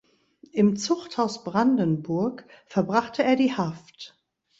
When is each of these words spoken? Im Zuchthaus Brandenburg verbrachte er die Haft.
Im 0.51 0.77
Zuchthaus 0.77 1.43
Brandenburg 1.43 2.47
verbrachte 2.65 3.21
er 3.23 3.35
die 3.35 3.53
Haft. 3.55 4.19